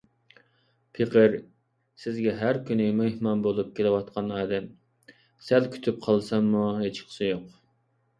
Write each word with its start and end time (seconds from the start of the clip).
پېقىر 0.99 1.33
سىزگە 2.03 2.31
ھەر 2.39 2.57
كۈنى 2.69 2.87
مېھمان 3.01 3.43
بولۇپ 3.47 3.69
كېلىۋاتقان 3.79 4.31
ئادەم، 4.39 4.65
سەل 5.49 5.69
كۈتۈپ 5.77 6.01
قالساممۇ 6.07 6.63
ھېچقىسى 6.79 7.29
يوق. 7.29 7.47